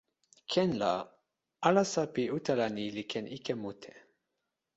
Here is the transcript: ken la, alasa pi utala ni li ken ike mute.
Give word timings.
ken 0.51 0.71
la, 0.81 0.93
alasa 1.67 2.03
pi 2.13 2.23
utala 2.37 2.65
ni 2.75 2.85
li 2.95 3.03
ken 3.11 3.25
ike 3.37 3.53
mute. 3.61 3.91